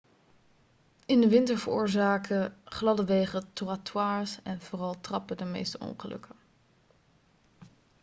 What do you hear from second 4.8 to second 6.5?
trappen de meeste ongelukken